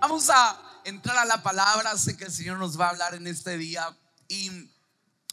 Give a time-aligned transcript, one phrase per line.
[0.00, 3.26] Vamos a entrar a la palabra, sé que el Señor nos va a hablar en
[3.26, 3.94] este día
[4.28, 4.72] y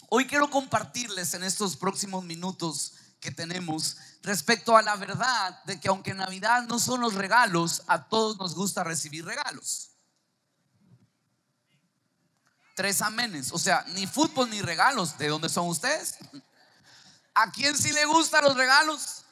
[0.10, 5.88] hoy quiero compartirles en estos próximos minutos que tenemos respecto a la verdad de que
[5.88, 9.91] aunque Navidad no son los regalos, a todos nos gusta recibir regalos.
[12.75, 15.18] Tres amenes, o sea, ni fútbol ni regalos.
[15.18, 16.18] ¿De dónde son ustedes?
[17.34, 19.23] ¿A quién sí le gustan los regalos?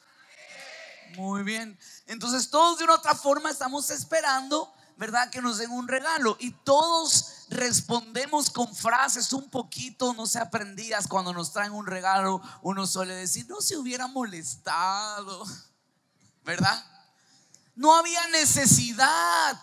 [1.14, 1.78] Muy bien.
[2.06, 5.30] Entonces todos de una otra forma estamos esperando ¿verdad?
[5.30, 6.36] Que nos den un regalo.
[6.40, 11.06] Y todos respondemos con frases un poquito, no sé, aprendidas.
[11.06, 15.44] Cuando nos traen un regalo, uno suele decir, no se hubiera molestado,
[16.44, 16.84] ¿verdad?
[17.74, 19.60] No había necesidad.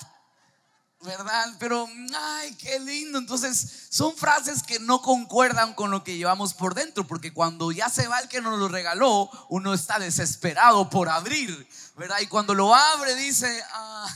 [1.03, 1.53] ¿verdad?
[1.59, 3.19] Pero, ay, qué lindo.
[3.19, 7.89] Entonces, son frases que no concuerdan con lo que llevamos por dentro, porque cuando ya
[7.89, 12.19] se va el que nos lo regaló, uno está desesperado por abrir, ¿verdad?
[12.21, 14.15] Y cuando lo abre, dice, ah,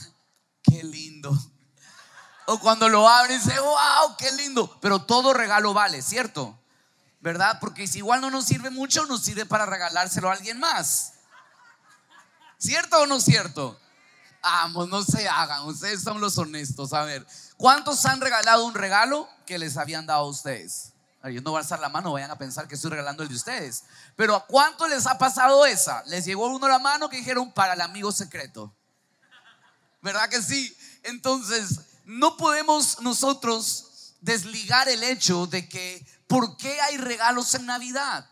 [0.62, 1.36] qué lindo.
[2.46, 4.78] O cuando lo abre dice, wow, qué lindo.
[4.80, 6.58] Pero todo regalo vale, ¿cierto?
[7.20, 7.58] ¿Verdad?
[7.60, 11.14] Porque si igual no nos sirve mucho, nos sirve para regalárselo a alguien más.
[12.58, 13.78] ¿Cierto o no cierto?
[14.42, 16.92] Vamos, no se hagan, ustedes son los honestos.
[16.92, 20.92] A ver, ¿cuántos han regalado un regalo que les habían dado a ustedes?
[21.24, 23.34] Yo no voy a alzar la mano, vayan a pensar que estoy regalando el de
[23.34, 23.84] ustedes.
[24.16, 26.02] Pero ¿a cuánto les ha pasado esa?
[26.06, 28.74] Les llegó uno la mano que dijeron para el amigo secreto.
[30.08, 30.74] ¿Verdad que sí?
[31.02, 38.26] Entonces, no podemos nosotros desligar el hecho de que, ¿por qué hay regalos en Navidad?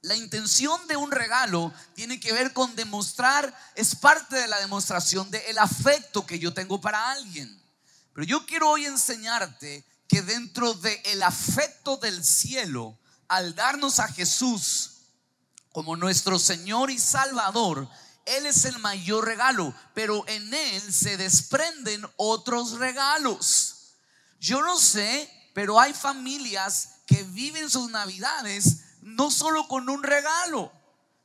[0.00, 5.30] La intención de un regalo tiene que ver con demostrar, es parte de la demostración
[5.30, 7.62] del afecto que yo tengo para alguien.
[8.12, 14.08] Pero yo quiero hoy enseñarte que dentro del el afecto del cielo, al darnos a
[14.08, 14.94] Jesús
[15.70, 17.88] como nuestro Señor y Salvador,
[18.26, 23.94] él es el mayor regalo, pero en Él se desprenden otros regalos.
[24.40, 30.72] Yo no sé, pero hay familias que viven sus navidades no solo con un regalo,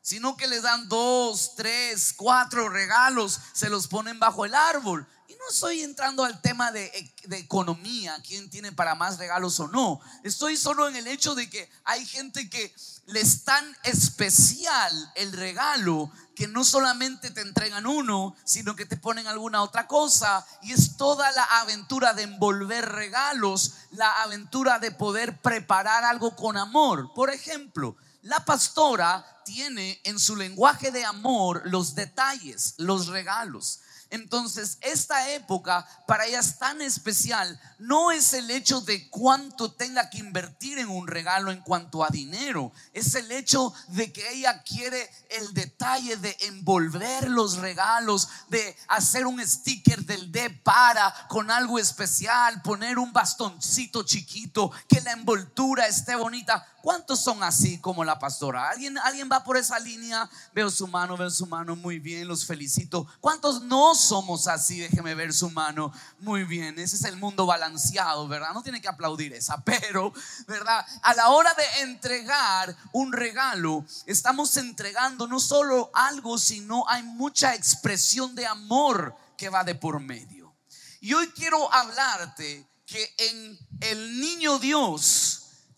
[0.01, 5.07] sino que les dan dos, tres, cuatro regalos, se los ponen bajo el árbol.
[5.27, 9.67] Y no estoy entrando al tema de, de, economía, quién tiene para más regalos o
[9.67, 9.99] no.
[10.23, 12.73] Estoy solo en el hecho de que hay gente que
[13.07, 18.95] le es tan especial el regalo que no solamente te entregan uno, sino que te
[18.95, 20.45] ponen alguna otra cosa.
[20.61, 26.55] Y es toda la aventura de envolver regalos, la aventura de poder preparar algo con
[26.55, 27.11] amor.
[27.15, 33.79] Por ejemplo, la pastora tiene en su lenguaje de amor los detalles, los regalos.
[34.09, 37.59] Entonces, esta época para ella es tan especial.
[37.77, 42.09] No es el hecho de cuánto tenga que invertir en un regalo en cuanto a
[42.09, 42.71] dinero.
[42.93, 49.25] Es el hecho de que ella quiere el detalle de envolver los regalos, de hacer
[49.25, 55.87] un sticker del de para con algo especial, poner un bastoncito chiquito, que la envoltura
[55.87, 56.65] esté bonita.
[56.87, 58.69] ¿Cuántos son así como la pastora?
[58.69, 60.29] ¿Alguien, ¿Alguien va por esa línea?
[60.53, 63.05] Veo su mano, veo su mano, muy bien, los felicito.
[63.19, 64.79] ¿Cuántos no somos así?
[64.79, 65.91] Déjeme ver su mano.
[66.19, 68.53] Muy bien, ese es el mundo balanceado, ¿verdad?
[68.53, 70.13] No tiene que aplaudir esa, pero,
[70.47, 70.85] ¿verdad?
[71.01, 77.53] A la hora de entregar un regalo, estamos entregando no solo algo, sino hay mucha
[77.53, 80.55] expresión de amor que va de por medio.
[81.01, 85.26] Y hoy quiero hablarte que en el niño Dios,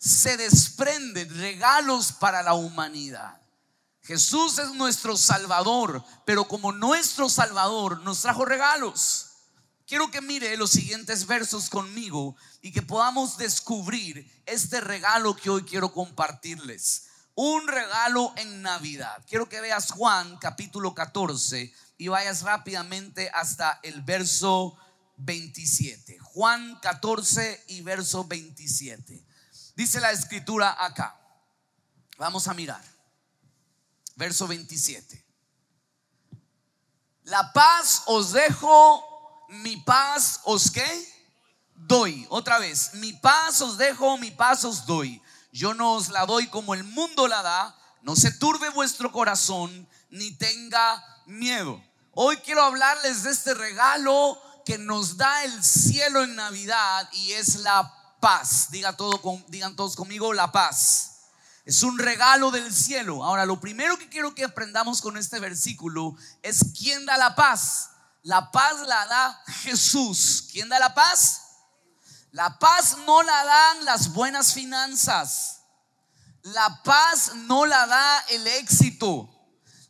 [0.00, 3.38] se desprenden regalos para la humanidad.
[4.00, 9.26] Jesús es nuestro Salvador, pero como nuestro Salvador nos trajo regalos.
[9.86, 15.64] Quiero que mire los siguientes versos conmigo y que podamos descubrir este regalo que hoy
[15.64, 17.08] quiero compartirles.
[17.34, 19.22] Un regalo en Navidad.
[19.28, 24.78] Quiero que veas Juan capítulo 14 y vayas rápidamente hasta el verso
[25.18, 26.18] 27.
[26.20, 29.29] Juan 14 y verso 27.
[29.80, 31.18] Dice la escritura acá.
[32.18, 32.84] Vamos a mirar.
[34.14, 35.24] Verso 27.
[37.22, 40.84] La paz os dejo, mi paz os qué?
[41.74, 42.26] Doy.
[42.28, 45.22] Otra vez, mi paz os dejo, mi paz os doy.
[45.50, 47.74] Yo no os la doy como el mundo la da.
[48.02, 51.82] No se turbe vuestro corazón, ni tenga miedo.
[52.12, 57.54] Hoy quiero hablarles de este regalo que nos da el cielo en Navidad y es
[57.60, 58.70] la paz.
[58.70, 61.10] Diga todo con, digan todos conmigo, la paz.
[61.64, 63.24] Es un regalo del cielo.
[63.24, 67.90] Ahora, lo primero que quiero que aprendamos con este versículo es quién da la paz.
[68.22, 70.48] La paz la da Jesús.
[70.52, 71.42] ¿Quién da la paz?
[72.32, 75.62] La paz no la dan las buenas finanzas.
[76.42, 79.28] La paz no la da el éxito.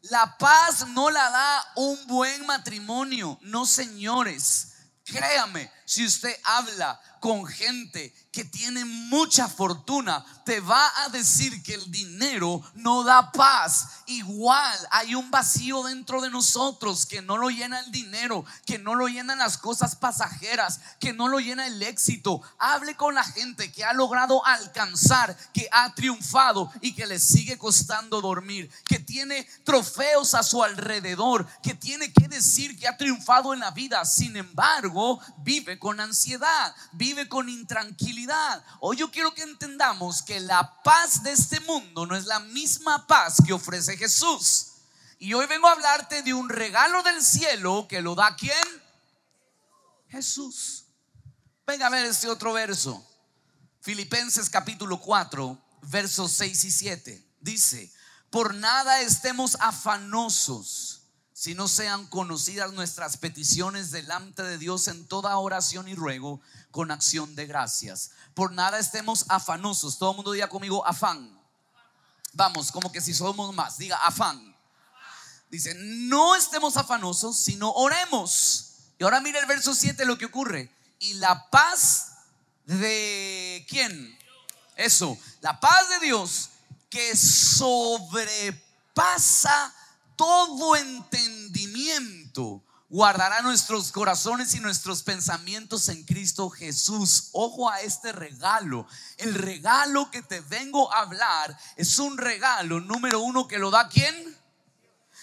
[0.02, 3.38] La paz no la da un buen matrimonio.
[3.42, 4.72] No, señores.
[5.04, 11.74] Créame, si usted habla con gente que tiene mucha fortuna, te va a decir que
[11.74, 14.02] el dinero no da paz.
[14.06, 18.94] Igual hay un vacío dentro de nosotros que no lo llena el dinero, que no
[18.94, 22.40] lo llenan las cosas pasajeras, que no lo llena el éxito.
[22.58, 27.58] Hable con la gente que ha logrado alcanzar, que ha triunfado y que le sigue
[27.58, 33.52] costando dormir, que tiene trofeos a su alrededor, que tiene que decir que ha triunfado
[33.52, 34.04] en la vida.
[34.04, 38.64] Sin embargo, vive con ansiedad, vive con intranquilidad.
[38.80, 43.06] Hoy yo quiero que entendamos que la paz de este mundo no es la misma
[43.06, 44.68] paz que ofrece Jesús.
[45.18, 48.54] Y hoy vengo a hablarte de un regalo del cielo que lo da quién?
[50.08, 50.84] Jesús.
[51.66, 53.04] Venga a ver este otro verso.
[53.80, 57.26] Filipenses capítulo 4, versos 6 y 7.
[57.40, 57.92] Dice,
[58.30, 60.99] por nada estemos afanosos
[61.40, 66.90] si no sean conocidas nuestras peticiones delante de Dios en toda oración y ruego con
[66.90, 68.10] acción de gracias.
[68.34, 69.96] Por nada estemos afanosos.
[69.96, 71.40] Todo el mundo diga conmigo afán.
[72.34, 74.54] Vamos, como que si somos más, diga afán.
[75.48, 78.72] Dice, no estemos afanosos, sino oremos.
[78.98, 80.70] Y ahora mira el verso 7 lo que ocurre.
[80.98, 82.16] Y la paz
[82.66, 84.14] de quién?
[84.76, 86.50] Eso, la paz de Dios
[86.90, 88.60] que sobrepasa
[90.20, 97.30] todo entendimiento guardará nuestros corazones y nuestros pensamientos en Cristo Jesús.
[97.32, 98.86] Ojo a este regalo.
[99.16, 103.88] El regalo que te vengo a hablar es un regalo, número uno, que lo da
[103.88, 104.36] quién.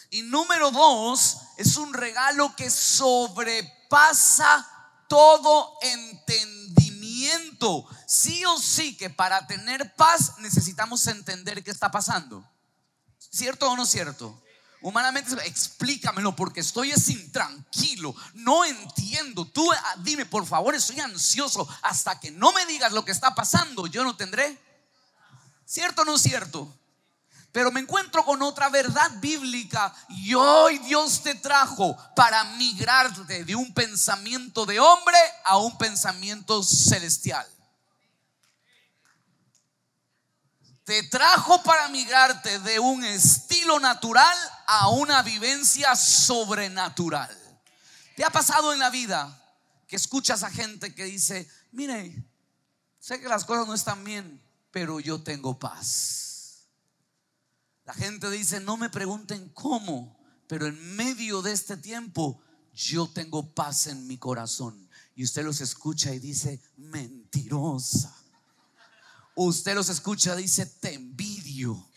[0.10, 4.68] Y número dos, es un regalo que sobrepasa
[5.08, 7.88] todo entendimiento.
[8.08, 12.44] Sí o sí que para tener paz necesitamos entender qué está pasando.
[13.20, 14.42] ¿Cierto o no cierto?
[14.82, 19.46] Humanamente, explícamelo porque estoy es intranquilo, no entiendo.
[19.46, 21.68] Tú ah, dime, por favor, estoy ansioso.
[21.82, 24.58] Hasta que no me digas lo que está pasando, yo no tendré.
[25.66, 26.74] ¿Cierto o no cierto?
[27.52, 33.56] Pero me encuentro con otra verdad bíblica y hoy Dios te trajo para migrarte de
[33.56, 37.48] un pensamiento de hombre a un pensamiento celestial.
[40.88, 44.38] Te trajo para migrarte de un estilo natural
[44.68, 47.30] a una vivencia sobrenatural.
[48.16, 49.38] ¿Te ha pasado en la vida
[49.86, 52.16] que escuchas a gente que dice, mire,
[53.02, 54.42] sé que las cosas no están bien,
[54.72, 56.70] pero yo tengo paz?
[57.84, 60.18] La gente dice, no me pregunten cómo,
[60.48, 62.42] pero en medio de este tiempo
[62.74, 64.90] yo tengo paz en mi corazón.
[65.16, 68.17] Y usted los escucha y dice, mentirosa
[69.46, 71.88] usted los escucha, dice, te envidio,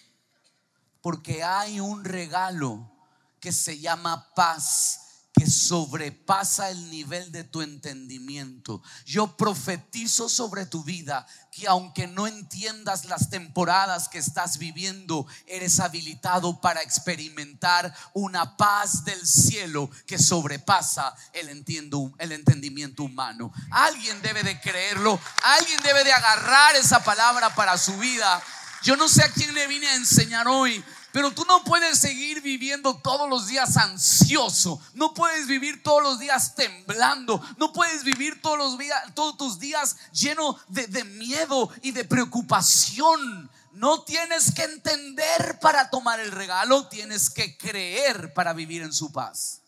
[1.00, 2.92] porque hay un regalo
[3.40, 5.09] que se llama paz
[5.40, 8.82] que sobrepasa el nivel de tu entendimiento.
[9.06, 15.80] Yo profetizo sobre tu vida que aunque no entiendas las temporadas que estás viviendo, eres
[15.80, 23.50] habilitado para experimentar una paz del cielo que sobrepasa el, entiendo, el entendimiento humano.
[23.70, 28.42] Alguien debe de creerlo, alguien debe de agarrar esa palabra para su vida.
[28.82, 32.40] Yo no sé a quién le vine a enseñar hoy, pero tú no puedes seguir
[32.40, 34.80] viviendo todos los días ansioso.
[34.94, 37.42] No puedes vivir todos los días temblando.
[37.56, 43.50] No puedes vivir todos los días, todos tus días lleno de, miedo y de preocupación.
[43.72, 49.10] No tienes que entender para tomar el regalo, tienes que creer para vivir en su
[49.10, 49.60] paz.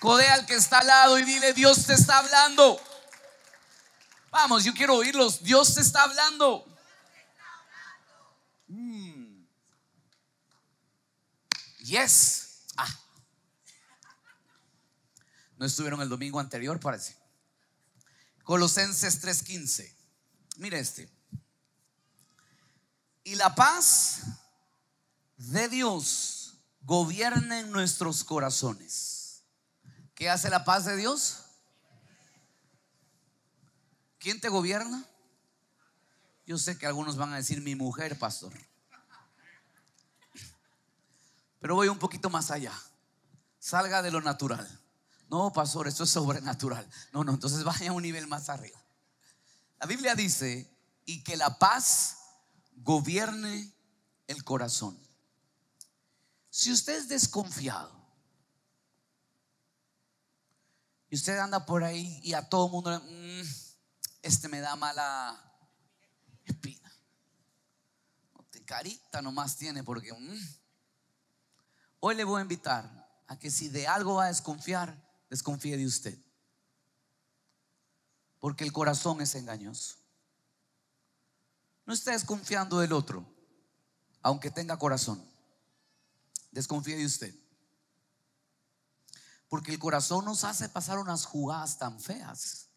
[0.00, 2.80] Codea al que está al lado y dile, Dios te está hablando.
[4.30, 5.42] Vamos, yo quiero oírlos.
[5.42, 6.64] Dios te está hablando.
[11.90, 12.66] Yes.
[12.76, 13.00] Ah.
[15.56, 17.16] No estuvieron el domingo anterior, parece.
[18.44, 19.92] Colosenses 3:15.
[20.58, 21.10] Mire este.
[23.24, 24.20] Y la paz
[25.36, 29.42] de Dios gobierna en nuestros corazones.
[30.14, 31.44] ¿Qué hace la paz de Dios?
[34.20, 35.04] ¿Quién te gobierna?
[36.46, 38.52] Yo sé que algunos van a decir mi mujer, pastor.
[41.60, 42.72] Pero voy un poquito más allá.
[43.58, 44.66] Salga de lo natural.
[45.28, 46.88] No, pastor, esto es sobrenatural.
[47.12, 48.82] No, no, entonces vaya a un nivel más arriba.
[49.78, 50.68] La Biblia dice,
[51.04, 52.18] y que la paz
[52.76, 53.72] gobierne
[54.26, 54.98] el corazón.
[56.48, 57.92] Si usted es desconfiado
[61.08, 63.42] y usted anda por ahí y a todo mundo, mm,
[64.22, 65.38] este me da mala
[66.44, 66.90] espina.
[68.64, 70.12] Carita nomás tiene porque...
[70.12, 70.59] Mm,
[72.00, 72.90] Hoy le voy a invitar
[73.26, 74.96] a que si de algo va a desconfiar,
[75.28, 76.18] desconfíe de usted.
[78.38, 79.96] Porque el corazón es engañoso.
[81.84, 83.26] No esté desconfiando del otro,
[84.22, 85.22] aunque tenga corazón.
[86.50, 87.34] Desconfíe de usted.
[89.48, 92.68] Porque el corazón nos hace pasar unas jugadas tan feas.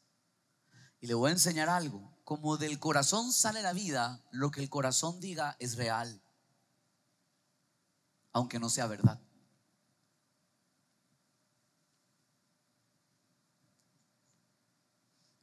[1.00, 2.18] Y le voy a enseñar algo.
[2.25, 6.23] Como del corazón sale la vida, lo que el corazón diga es real.
[8.33, 9.21] Aunque no sea verdad.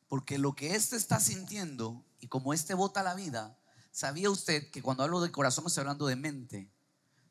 [0.09, 3.56] Porque lo que éste está sintiendo y como éste vota la vida,
[3.92, 6.68] ¿sabía usted que cuando hablo de corazón estoy hablando de mente?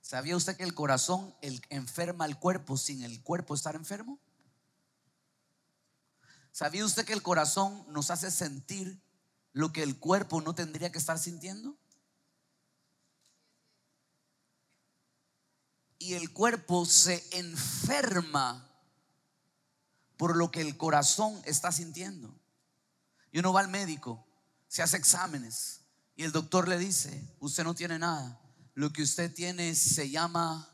[0.01, 4.17] ¿Sabía usted que el corazón el, enferma al cuerpo sin el cuerpo estar enfermo?
[6.53, 9.01] ¿Sabía usted que el corazón nos hace sentir
[9.51, 11.77] lo que el cuerpo no tendría que estar sintiendo?
[15.99, 18.65] Y el cuerpo se enferma
[20.17, 22.33] por lo que el corazón está sintiendo.
[23.31, 24.25] Y uno va al médico,
[24.67, 25.81] se hace exámenes
[26.15, 28.39] y el doctor le dice, usted no tiene nada.
[28.75, 30.69] Lo que usted tiene se llama,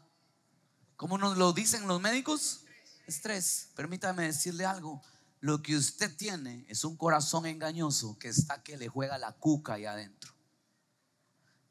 [0.95, 2.61] ¿cómo nos lo dicen los médicos?
[3.07, 3.69] Estrés.
[3.75, 5.01] Permítame decirle algo.
[5.41, 9.73] Lo que usted tiene es un corazón engañoso que está que le juega la cuca
[9.73, 10.34] ahí adentro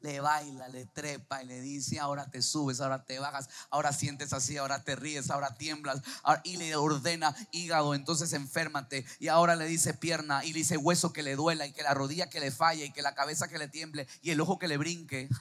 [0.05, 4.33] le baila, le trepa y le dice, ahora te subes, ahora te bajas, ahora sientes
[4.33, 5.99] así, ahora te ríes, ahora tiemblas,
[6.43, 11.11] y le ordena hígado, entonces enférmate, y ahora le dice pierna, y le dice hueso
[11.11, 13.57] que le duela, y que la rodilla que le falle, y que la cabeza que
[13.57, 15.27] le tiemble, y el ojo que le brinque.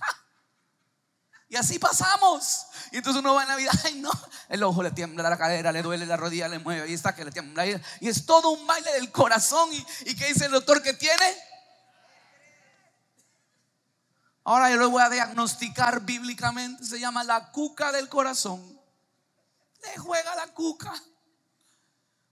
[1.46, 2.66] Y así pasamos.
[2.90, 4.10] Y entonces uno va en la vida, ay no,
[4.48, 7.24] el ojo le tiembla, la cadera le duele, la rodilla le mueve, y está que
[7.24, 7.64] le tiembla.
[8.00, 9.68] Y es todo un baile del corazón.
[9.72, 11.36] ¿Y, y qué dice el doctor que tiene?
[14.44, 16.84] Ahora yo lo voy a diagnosticar bíblicamente.
[16.84, 18.62] Se llama la cuca del corazón.
[19.82, 20.92] Le juega la cuca.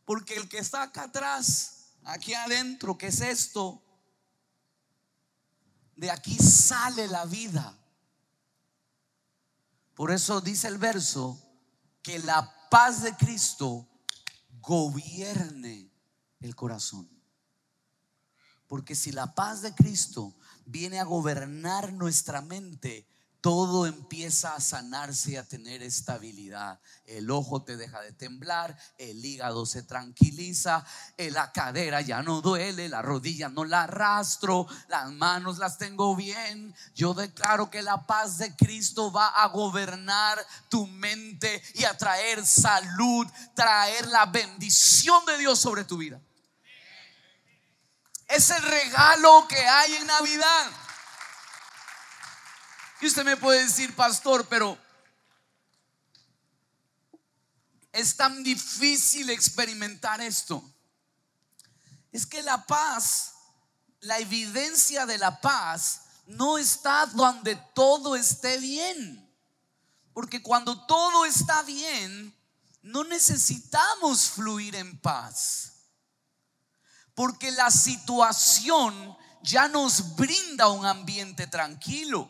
[0.05, 3.83] Porque el que está acá atrás, aquí adentro, ¿qué es esto?
[5.97, 7.79] De aquí sale la vida.
[9.95, 11.41] Por eso dice el verso
[12.03, 13.89] que la paz de Cristo
[14.61, 15.91] gobierne
[16.41, 17.09] el corazón.
[18.67, 20.35] Porque si la paz de Cristo
[20.67, 23.07] viene a gobernar nuestra mente,
[23.43, 26.79] todo empieza a sanarse y a tener estabilidad.
[27.07, 32.41] El ojo te deja de temblar, el hígado se tranquiliza, eh, la cadera ya no
[32.41, 36.73] duele, la rodilla no la arrastro, las manos las tengo bien.
[36.95, 40.39] Yo declaro que la paz de Cristo va a gobernar
[40.69, 43.27] tu mente y a traer salud,
[43.57, 46.21] traer la bendición de Dios sobre tu vida.
[48.33, 50.71] Es el regalo que hay en Navidad.
[53.03, 54.79] Y usted me puede decir, pastor, pero
[57.93, 60.65] es tan difícil experimentar esto.
[62.11, 63.35] Es que la paz,
[64.01, 69.31] la evidencia de la paz, no está donde todo esté bien.
[70.15, 72.35] Porque cuando todo está bien,
[72.81, 75.72] no necesitamos fluir en paz.
[77.15, 82.29] Porque la situación ya nos brinda un ambiente tranquilo.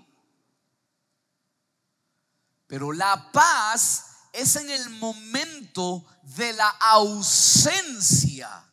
[2.67, 8.65] Pero la paz es en el momento de la ausencia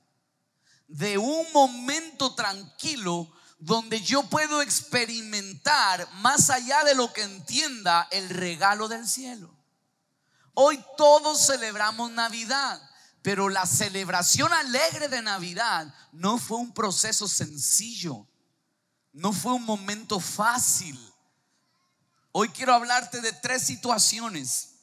[0.87, 8.29] de un momento tranquilo donde yo puedo experimentar más allá de lo que entienda el
[8.29, 9.53] regalo del cielo.
[10.53, 12.81] Hoy todos celebramos Navidad.
[13.21, 18.25] Pero la celebración alegre de Navidad no fue un proceso sencillo,
[19.11, 20.97] no fue un momento fácil.
[22.31, 24.75] Hoy quiero hablarte de tres situaciones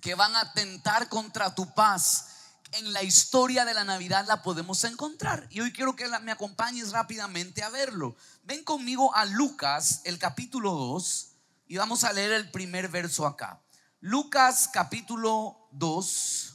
[0.00, 2.28] que van a atentar contra tu paz.
[2.72, 5.46] En la historia de la Navidad la podemos encontrar.
[5.50, 8.16] Y hoy quiero que me acompañes rápidamente a verlo.
[8.44, 11.28] Ven conmigo a Lucas, el capítulo 2,
[11.68, 13.60] y vamos a leer el primer verso acá.
[14.00, 16.45] Lucas capítulo 2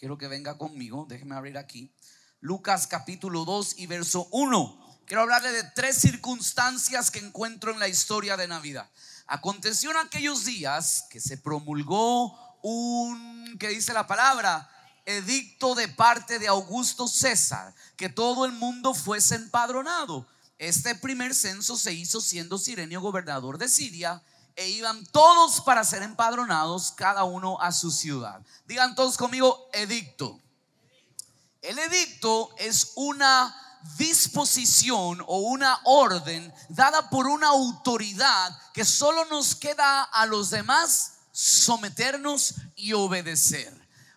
[0.00, 1.92] Quiero que venga conmigo, déjeme abrir aquí.
[2.40, 5.02] Lucas capítulo 2 y verso 1.
[5.04, 8.88] Quiero hablarle de tres circunstancias que encuentro en la historia de Navidad.
[9.26, 14.70] Aconteció en aquellos días que se promulgó un, que dice la palabra,
[15.04, 20.26] edicto de parte de Augusto César, que todo el mundo fuese empadronado.
[20.56, 24.22] Este primer censo se hizo siendo Sirenio gobernador de Siria
[24.56, 28.40] e iban todos para ser empadronados, cada uno a su ciudad.
[28.66, 30.40] Digan todos conmigo, edicto.
[31.62, 33.54] El edicto es una
[33.96, 41.14] disposición o una orden dada por una autoridad que solo nos queda a los demás
[41.32, 43.74] someternos y obedecer.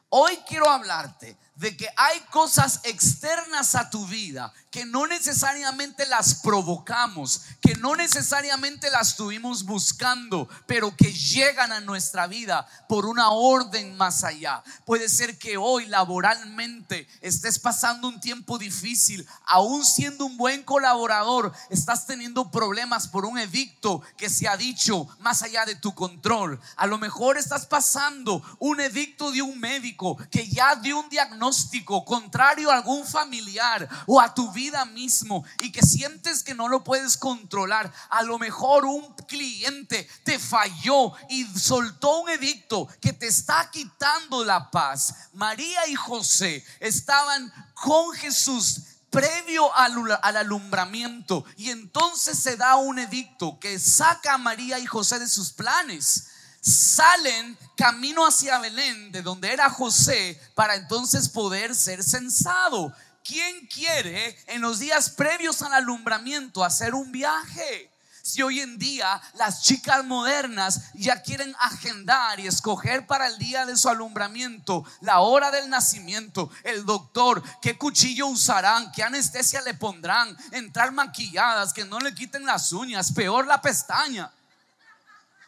[0.09, 6.33] Hoy quiero hablarte de que hay cosas externas a tu vida que no necesariamente las
[6.33, 13.29] provocamos, que no necesariamente las tuvimos buscando, pero que llegan a nuestra vida por una
[13.29, 14.63] orden más allá.
[14.83, 21.53] Puede ser que hoy laboralmente estés pasando un tiempo difícil, aún siendo un buen colaborador,
[21.69, 26.59] estás teniendo problemas por un edicto que se ha dicho más allá de tu control.
[26.77, 32.03] A lo mejor estás pasando un edicto de un médico que ya dio un diagnóstico
[32.03, 34.62] contrario a algún familiar o a tu vida
[34.93, 37.91] mismo y que sientes que no lo puedes controlar.
[38.09, 44.43] A lo mejor un cliente te falló y soltó un edicto que te está quitando
[44.43, 45.13] la paz.
[45.33, 52.97] María y José estaban con Jesús previo al, al, alumbramiento y entonces se da un
[52.97, 56.29] edicto que saca a María y José de sus planes.
[56.61, 62.93] Salen camino hacia Belén, de donde era José, para entonces poder ser censado.
[63.23, 67.89] ¿Quién quiere en los días previos al alumbramiento hacer un viaje?
[68.21, 73.65] Si hoy en día las chicas modernas ya quieren agendar y escoger para el día
[73.65, 79.73] de su alumbramiento la hora del nacimiento, el doctor, qué cuchillo usarán, qué anestesia le
[79.73, 84.31] pondrán, entrar maquilladas, que no le quiten las uñas, peor la pestaña.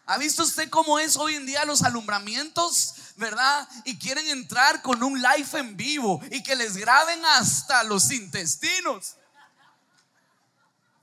[0.07, 2.93] ¿Ha visto usted cómo es hoy en día los alumbramientos?
[3.15, 3.67] ¿Verdad?
[3.85, 9.15] Y quieren entrar con un live en vivo y que les graben hasta los intestinos.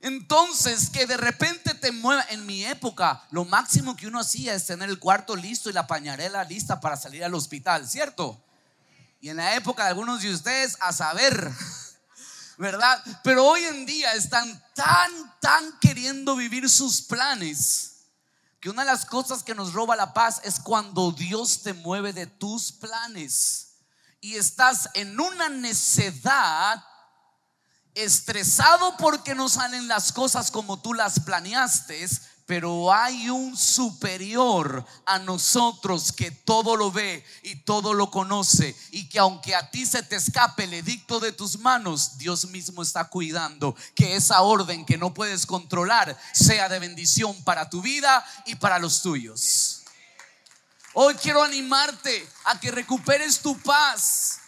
[0.00, 2.26] Entonces, que de repente te mueva.
[2.28, 5.86] En mi época, lo máximo que uno hacía es tener el cuarto listo y la
[5.86, 8.42] pañarela lista para salir al hospital, ¿cierto?
[9.20, 11.50] Y en la época de algunos de ustedes, a saber,
[12.58, 13.02] ¿verdad?
[13.22, 17.91] Pero hoy en día están tan, tan queriendo vivir sus planes
[18.62, 22.12] que una de las cosas que nos roba la paz es cuando Dios te mueve
[22.12, 23.74] de tus planes.
[24.20, 26.80] Y estás en una necedad,
[27.92, 32.08] estresado porque no salen las cosas como tú las planeaste,
[32.54, 39.08] pero hay un superior a nosotros que todo lo ve y todo lo conoce y
[39.08, 43.08] que aunque a ti se te escape el edicto de tus manos, Dios mismo está
[43.08, 48.54] cuidando que esa orden que no puedes controlar sea de bendición para tu vida y
[48.56, 49.84] para los tuyos.
[50.92, 54.40] Hoy quiero animarte a que recuperes tu paz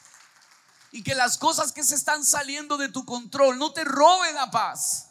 [0.92, 4.50] y que las cosas que se están saliendo de tu control no te roben la
[4.50, 5.06] paz.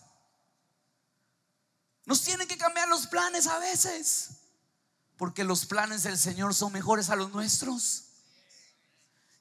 [2.05, 4.29] Nos tienen que cambiar los planes a veces,
[5.17, 8.05] porque los planes del Señor son mejores a los nuestros.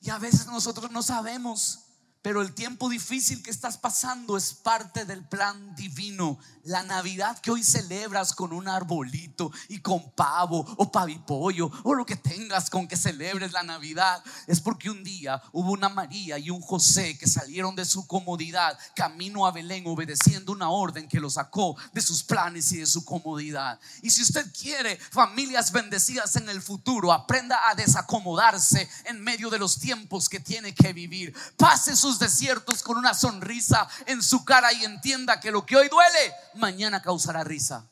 [0.01, 1.81] Y a veces nosotros no sabemos
[2.23, 6.39] pero el tiempo difícil que estás pasando es parte del plan divino.
[6.65, 12.07] La Navidad que hoy celebras con un arbolito y con pavo o pavipollo o lo
[12.07, 16.51] que tengas con que celebres la Navidad es porque un día hubo una María y
[16.51, 21.29] un José que salieron de su comodidad camino a Belén obedeciendo una orden que lo
[21.31, 23.81] sacó de sus planes y de su comodidad.
[24.01, 29.59] Y si usted quiere familias bendecidas en el futuro, aprenda a desacomodarse en medio de
[29.59, 31.35] los tiempos que tiene que vivir.
[31.57, 35.89] Pase sus desiertos con una sonrisa en su cara y entienda que lo que hoy
[35.89, 37.87] duele, mañana causará risa.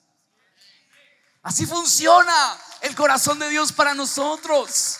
[1.43, 4.99] Así funciona el corazón de Dios para nosotros.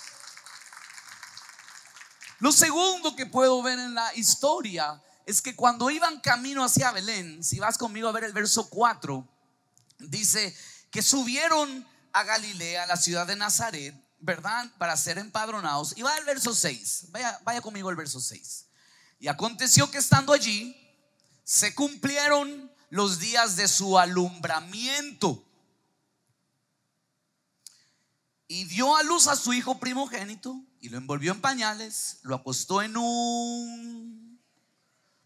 [2.39, 7.45] Lo segundo que puedo ver en la historia es que cuando iban camino hacia Belén,
[7.45, 9.29] si vas conmigo a ver el verso 4,
[9.99, 10.57] dice
[10.91, 14.71] que subieron a Galilea, la ciudad de Nazaret, ¿verdad?
[14.79, 15.97] Para ser empadronados.
[15.97, 17.07] Y va al verso 6.
[17.11, 18.67] Vaya, vaya conmigo al verso 6.
[19.21, 20.77] Y aconteció que estando allí,
[21.45, 25.45] se cumplieron los días de su alumbramiento.
[28.49, 32.83] Y dio a luz a su hijo primogénito y lo envolvió en pañales, lo acostó
[32.83, 34.41] en un,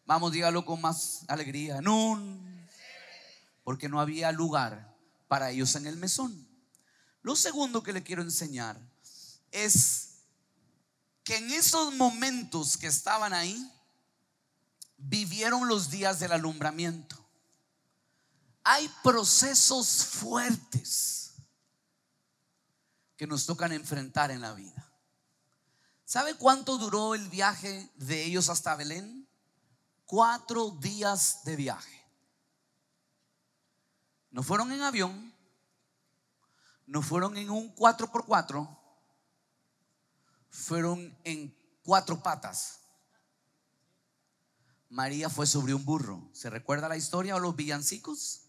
[0.05, 2.69] vamos, dígalo con más alegría, en un,
[3.63, 4.95] porque no había lugar
[5.29, 6.47] para ellos en el mesón.
[7.23, 8.79] Lo segundo que le quiero enseñar
[9.51, 10.17] es
[11.23, 13.71] que en esos momentos que estaban ahí,
[15.07, 17.17] vivieron los días del alumbramiento.
[18.63, 21.35] Hay procesos fuertes
[23.17, 24.91] que nos tocan enfrentar en la vida.
[26.05, 29.29] ¿Sabe cuánto duró el viaje de ellos hasta Belén?
[30.07, 32.05] Cuatro días de viaje.
[34.31, 35.35] No fueron en avión,
[36.87, 38.79] no fueron en un 4x4,
[40.51, 42.81] fueron en cuatro patas.
[44.95, 46.31] María fue sobre un burro.
[46.33, 48.43] ¿Se recuerda la historia o los villancicos?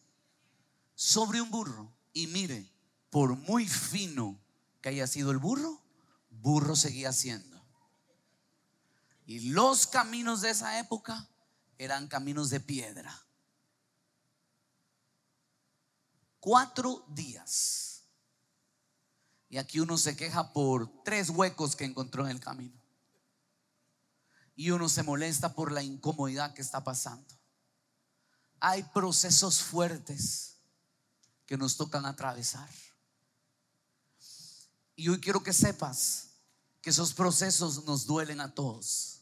[0.93, 1.91] Sobre un burro.
[2.13, 2.71] Y mire,
[3.09, 4.39] por muy fino
[4.79, 5.81] que haya sido el burro,
[6.29, 7.59] burro seguía siendo.
[9.25, 11.27] Y los caminos de esa época
[11.79, 13.25] eran caminos de piedra.
[16.39, 18.03] Cuatro días.
[19.49, 22.84] Y aquí uno se queja por tres huecos que encontró en el camino.
[24.55, 27.33] Y uno se molesta por la incomodidad que está pasando.
[28.59, 30.57] Hay procesos fuertes
[31.45, 32.69] que nos tocan atravesar.
[34.95, 36.29] Y hoy quiero que sepas
[36.81, 39.21] que esos procesos nos duelen a todos.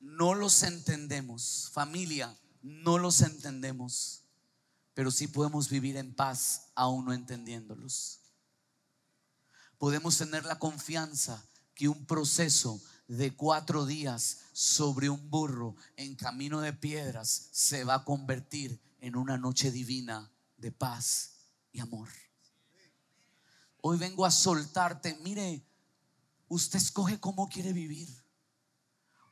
[0.00, 4.22] No los entendemos, familia, no los entendemos,
[4.94, 8.20] pero sí podemos vivir en paz aún no entendiéndolos.
[9.78, 16.60] Podemos tener la confianza que un proceso de cuatro días sobre un burro en camino
[16.60, 21.32] de piedras se va a convertir en una noche divina de paz
[21.72, 22.08] y amor.
[23.80, 25.64] Hoy vengo a soltarte, mire,
[26.48, 28.08] usted escoge cómo quiere vivir.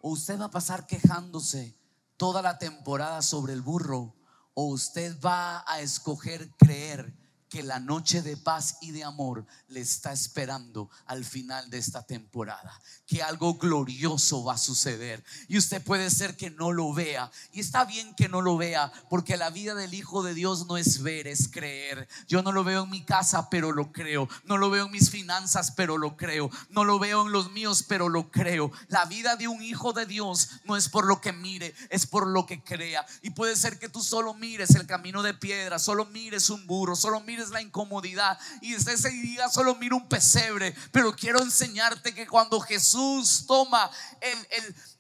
[0.00, 1.76] O usted va a pasar quejándose
[2.16, 4.14] toda la temporada sobre el burro,
[4.54, 7.14] o usted va a escoger creer
[7.48, 12.02] que la noche de paz y de amor le está esperando al final de esta
[12.02, 17.30] temporada, que algo glorioso va a suceder y usted puede ser que no lo vea
[17.52, 20.76] y está bien que no lo vea porque la vida del Hijo de Dios no
[20.76, 22.08] es ver, es creer.
[22.28, 24.28] Yo no lo veo en mi casa, pero lo creo.
[24.44, 26.50] No lo veo en mis finanzas, pero lo creo.
[26.70, 28.70] No lo veo en los míos, pero lo creo.
[28.88, 32.26] La vida de un Hijo de Dios no es por lo que mire, es por
[32.26, 33.04] lo que crea.
[33.22, 36.96] Y puede ser que tú solo mires el camino de piedra, solo mires un burro,
[36.96, 42.26] solo mires la incomodidad y ese día solo miro un pesebre, pero quiero enseñarte que
[42.26, 43.90] cuando Jesús toma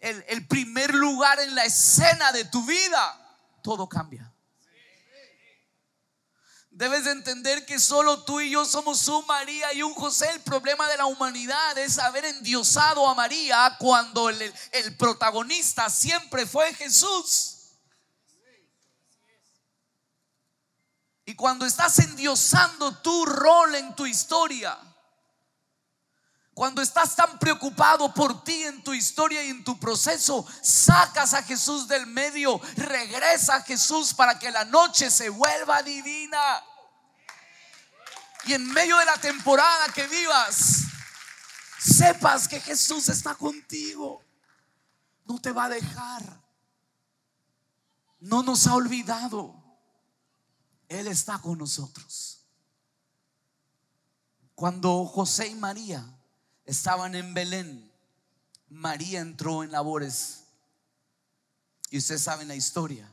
[0.00, 4.32] el, el primer lugar en la escena de tu vida, todo cambia.
[6.76, 10.28] Debes de entender que solo tú y yo somos un María y un José.
[10.34, 16.44] El problema de la humanidad es haber endiosado a María cuando el, el protagonista siempre
[16.44, 17.55] fue Jesús.
[21.26, 24.78] Y cuando estás endiosando tu rol en tu historia,
[26.54, 31.42] cuando estás tan preocupado por ti en tu historia y en tu proceso, sacas a
[31.42, 36.62] Jesús del medio, regresa a Jesús para que la noche se vuelva divina.
[38.44, 40.84] Y en medio de la temporada que vivas,
[41.80, 44.22] sepas que Jesús está contigo.
[45.24, 46.22] No te va a dejar.
[48.20, 49.55] No nos ha olvidado.
[50.88, 52.40] Él está con nosotros.
[54.54, 56.04] Cuando José y María
[56.64, 57.92] estaban en Belén,
[58.68, 60.44] María entró en labores.
[61.90, 63.12] Y ustedes saben la historia.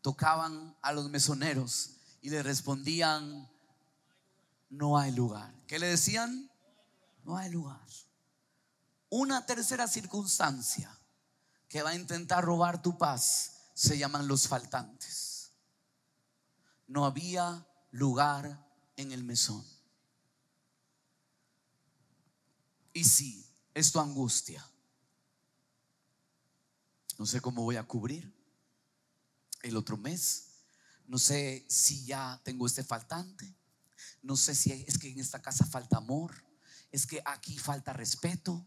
[0.00, 3.48] Tocaban a los mesoneros y le respondían,
[4.70, 5.52] no hay lugar.
[5.66, 6.50] ¿Qué le decían?
[7.24, 7.86] No hay lugar.
[9.10, 10.90] Una tercera circunstancia
[11.68, 15.31] que va a intentar robar tu paz se llaman los faltantes
[16.86, 18.66] no había lugar
[18.96, 19.64] en el mesón.
[22.92, 24.66] Y si es tu angustia,
[27.18, 28.32] no sé cómo voy a cubrir
[29.62, 30.48] el otro mes,
[31.06, 33.54] no sé si ya tengo este faltante,
[34.22, 36.34] no sé si es que en esta casa falta amor,
[36.90, 38.66] es que aquí falta respeto,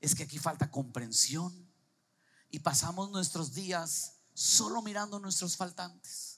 [0.00, 1.72] es que aquí falta comprensión.
[2.50, 6.34] Y pasamos nuestros días solo mirando nuestros faltantes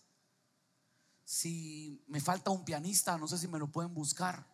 [1.27, 4.47] si me falta un pianista, no sé si me lo pueden buscar.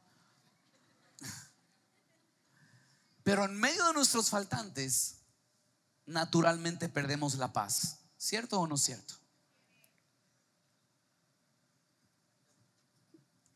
[3.22, 5.18] Pero en medio de nuestros faltantes,
[6.06, 7.98] naturalmente perdemos la paz.
[8.16, 9.14] ¿Cierto o no cierto?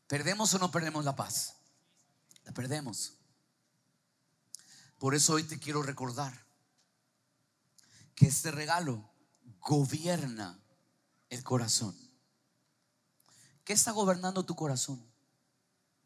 [0.05, 1.55] ¿Perdemos o no perdemos la paz?
[2.45, 3.13] La perdemos.
[4.99, 6.45] Por eso hoy te quiero recordar
[8.13, 9.09] que este regalo
[9.59, 10.59] gobierna
[11.31, 12.06] el corazón.
[13.67, 15.05] ¿Qué está gobernando tu corazón?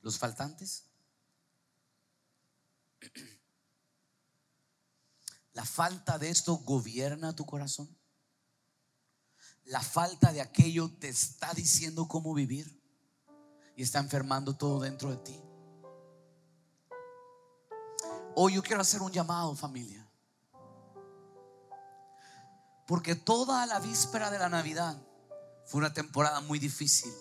[0.01, 0.87] ¿Los faltantes?
[5.53, 7.95] ¿La falta de esto gobierna tu corazón?
[9.65, 12.81] ¿La falta de aquello te está diciendo cómo vivir?
[13.75, 15.39] Y está enfermando todo dentro de ti.
[18.33, 20.11] Hoy yo quiero hacer un llamado, familia.
[22.87, 24.99] Porque toda la víspera de la Navidad
[25.67, 27.13] fue una temporada muy difícil.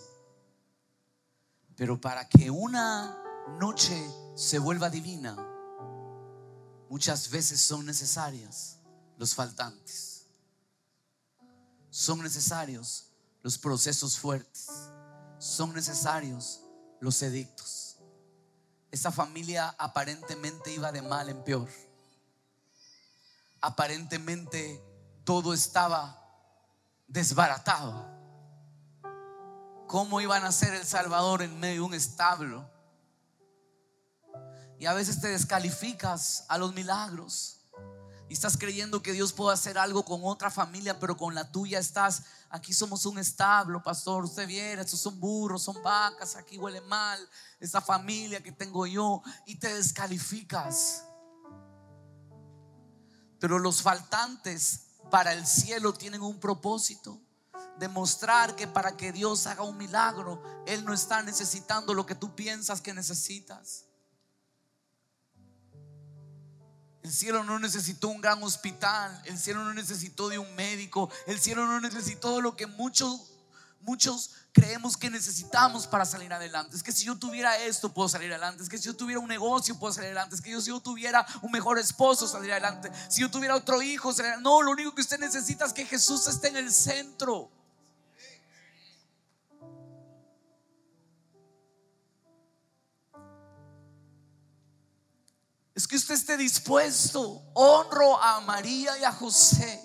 [1.80, 3.16] Pero para que una
[3.58, 5.34] noche se vuelva divina,
[6.90, 8.76] muchas veces son necesarias
[9.16, 10.26] los faltantes.
[11.88, 13.06] Son necesarios
[13.42, 14.68] los procesos fuertes.
[15.38, 16.60] Son necesarios
[17.00, 17.96] los edictos.
[18.90, 21.70] Esta familia aparentemente iba de mal en peor.
[23.62, 24.84] aparentemente
[25.24, 26.14] todo estaba
[27.08, 28.19] desbaratado.
[29.90, 32.70] ¿Cómo iban a ser el Salvador en medio de un establo?
[34.78, 37.62] Y a veces te descalificas a los milagros.
[38.28, 41.80] Y estás creyendo que Dios puede hacer algo con otra familia, pero con la tuya
[41.80, 42.22] estás.
[42.50, 44.22] Aquí somos un establo, pastor.
[44.22, 46.36] Usted viera, estos son burros, son vacas.
[46.36, 47.18] Aquí huele mal.
[47.58, 49.24] Esta familia que tengo yo.
[49.44, 51.02] Y te descalificas.
[53.40, 57.20] Pero los faltantes para el cielo tienen un propósito.
[57.80, 62.36] Demostrar que para que Dios haga un milagro, Él no está necesitando lo que tú
[62.36, 63.86] piensas que necesitas.
[67.02, 71.40] El cielo no necesitó un gran hospital, el cielo no necesitó de un médico, el
[71.40, 73.32] cielo no necesitó lo que muchos,
[73.80, 76.76] muchos creemos que necesitamos para salir adelante.
[76.76, 78.62] Es que si yo tuviera esto, puedo salir adelante.
[78.62, 80.34] Es que si yo tuviera un negocio, puedo salir adelante.
[80.34, 82.90] Es que yo, si yo tuviera un mejor esposo, salir adelante.
[83.08, 84.12] Si yo tuviera otro hijo.
[84.42, 87.50] No, lo único que usted necesita es que Jesús esté en el centro.
[95.80, 97.42] Es que usted esté dispuesto.
[97.54, 99.82] Honro a María y a José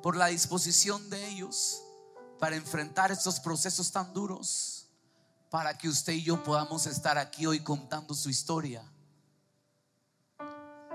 [0.00, 1.82] por la disposición de ellos
[2.38, 4.86] para enfrentar estos procesos tan duros,
[5.50, 8.84] para que usted y yo podamos estar aquí hoy contando su historia.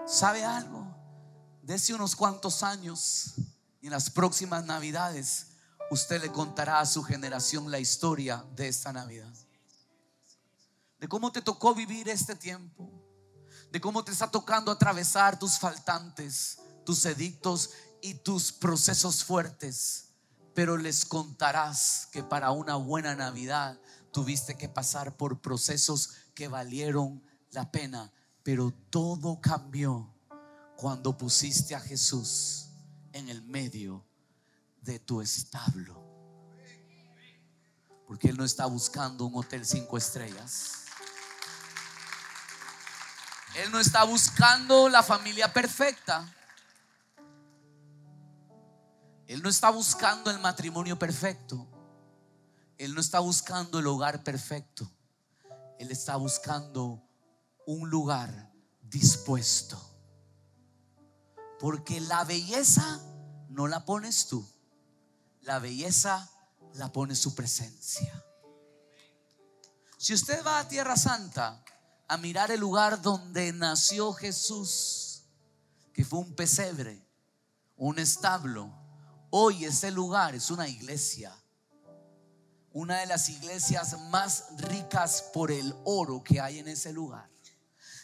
[0.08, 0.88] ¿Sabe algo?
[1.62, 3.34] Desde unos cuantos años
[3.82, 5.48] y en las próximas navidades
[5.92, 9.34] usted le contará a su generación la historia de esta Navidad.
[11.02, 13.09] De cómo te tocó vivir este tiempo
[13.72, 20.10] de cómo te está tocando atravesar tus faltantes, tus edictos y tus procesos fuertes.
[20.54, 23.80] Pero les contarás que para una buena Navidad
[24.12, 28.12] tuviste que pasar por procesos que valieron la pena.
[28.44, 30.14] Pero todo cambió
[30.76, 32.70] cuando pusiste a Jesús
[33.14, 34.06] en el medio
[34.82, 36.04] de tu establo.
[38.08, 40.79] Porque Él no está buscando un hotel cinco estrellas.
[43.56, 46.28] Él no está buscando la familia perfecta.
[49.28, 51.68] Él no está buscando el matrimonio perfecto.
[52.78, 54.90] Él no está buscando el hogar perfecto.
[55.78, 57.04] Él está buscando
[57.66, 59.80] un lugar dispuesto.
[61.60, 63.02] Porque la belleza
[63.50, 64.48] no la pones tú.
[65.42, 66.30] La belleza
[66.74, 68.24] la pone su presencia.
[69.98, 71.64] Si usted va a Tierra Santa,
[72.10, 75.22] a mirar el lugar donde nació Jesús,
[75.94, 77.06] que fue un pesebre,
[77.78, 78.74] un establo.
[79.30, 81.32] Hoy ese lugar es una iglesia,
[82.74, 87.30] una de las iglesias más ricas por el oro que hay en ese lugar.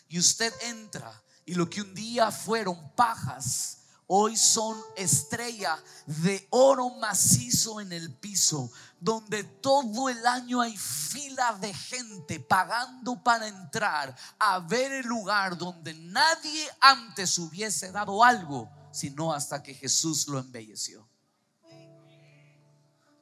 [0.08, 6.89] Y usted entra y lo que un día fueron pajas, hoy son estrella de oro
[6.91, 14.15] macizo en el piso, donde todo el año hay fila de gente pagando para entrar
[14.39, 20.39] a ver el lugar donde nadie antes hubiese dado algo, sino hasta que Jesús lo
[20.39, 21.08] embelleció.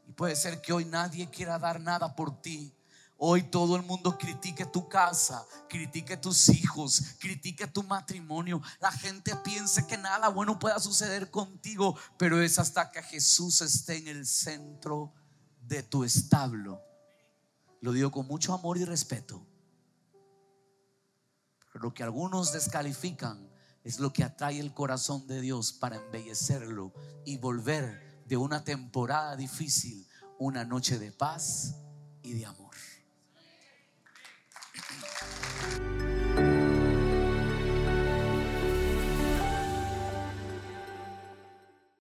[0.08, 2.74] Y puede ser que hoy nadie quiera dar nada por ti,
[3.26, 8.62] Hoy todo el mundo critique tu casa, critique tus hijos, critique tu matrimonio.
[8.82, 13.96] La gente piensa que nada bueno pueda suceder contigo, pero es hasta que Jesús esté
[13.96, 15.14] en el centro
[15.62, 16.82] de tu establo.
[17.80, 19.48] Lo digo con mucho amor y respeto.
[21.76, 23.50] Lo que algunos descalifican
[23.86, 26.94] es lo que atrae el corazón de Dios para embellecerlo
[27.26, 30.10] y volver de una temporada difícil
[30.40, 31.76] una noche de paz
[32.22, 32.63] y de amor.